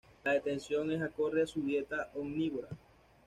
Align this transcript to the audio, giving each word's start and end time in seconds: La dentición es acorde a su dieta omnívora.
La 0.23 0.31
dentición 0.33 0.91
es 0.91 0.99
acorde 1.03 1.43
a 1.43 1.45
su 1.45 1.61
dieta 1.61 2.09
omnívora. 2.15 2.69